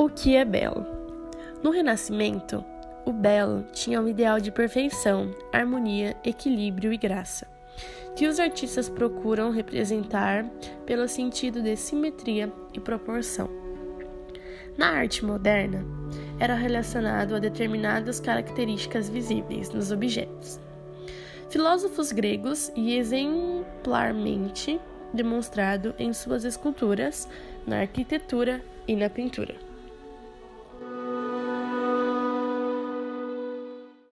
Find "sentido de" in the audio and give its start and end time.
11.08-11.74